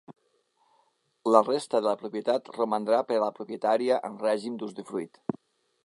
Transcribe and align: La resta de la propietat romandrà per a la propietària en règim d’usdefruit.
La 1.35 1.41
resta 1.49 1.81
de 1.83 1.87
la 1.89 1.93
propietat 2.05 2.49
romandrà 2.57 3.03
per 3.11 3.19
a 3.19 3.23
la 3.25 3.31
propietària 3.39 4.01
en 4.11 4.21
règim 4.27 4.61
d’usdefruit. 4.63 5.23